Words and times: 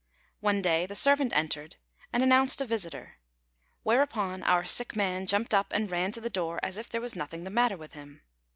One 0.39 0.63
day 0.63 0.87
the 0.87 0.95
servant 0.95 1.31
entered 1.33 1.75
and 2.11 2.23
announced 2.23 2.59
a 2.59 2.65
visitor; 2.65 3.17
whereupon 3.83 4.41
our 4.41 4.65
sick 4.65 4.95
man 4.95 5.27
jumped 5.27 5.53
up 5.53 5.67
and 5.71 5.91
ran 5.91 6.11
to 6.13 6.19
the 6.21 6.27
door 6.27 6.59
as 6.63 6.75
if 6.77 6.89
there 6.89 7.01
was 7.01 7.15
nothing 7.15 7.43
the 7.43 7.51
matter 7.51 7.77
with 7.77 7.93
him. 7.93 8.23